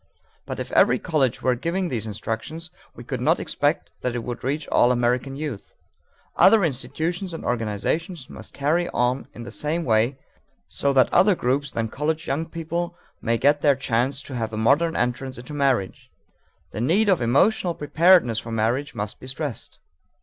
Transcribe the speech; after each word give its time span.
But 0.47 0.59
if 0.59 0.71
every 0.71 0.97
college 0.97 1.43
were 1.43 1.53
giving 1.53 1.89
this 1.89 2.07
instruction, 2.07 2.59
we 2.95 3.03
could 3.03 3.21
not 3.21 3.39
expect 3.39 3.91
that 4.01 4.15
it 4.15 4.23
would 4.23 4.43
reach 4.43 4.67
all 4.69 4.91
American 4.91 5.35
youth. 5.35 5.75
Other 6.35 6.63
institutions 6.63 7.35
and 7.35 7.45
organizations 7.45 8.27
must 8.27 8.51
carry 8.51 8.89
on 8.95 9.27
in 9.35 9.43
the 9.43 9.51
same 9.51 9.85
way, 9.85 10.17
so 10.67 10.91
that 10.93 11.13
other 11.13 11.35
groups 11.35 11.69
than 11.69 11.87
college 11.87 12.25
young 12.25 12.47
people 12.47 12.97
may 13.21 13.37
get 13.37 13.61
their 13.61 13.75
chance 13.75 14.23
to 14.23 14.33
have 14.35 14.51
a 14.51 14.57
modern 14.57 14.95
entrance 14.95 15.37
into 15.37 15.53
marriage. 15.53 16.09
The 16.71 16.81
need 16.81 17.07
of 17.07 17.21
emotional 17.21 17.75
preparedness 17.75 18.39
for 18.39 18.51
marriage 18.51 18.95
must 18.95 19.19
be 19.19 19.27
stressed. 19.27 19.77